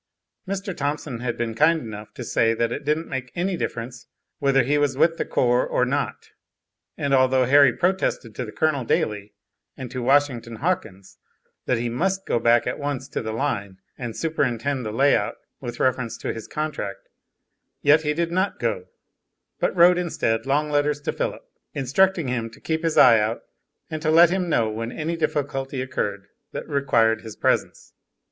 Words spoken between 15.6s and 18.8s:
reference to his contract, yet he did not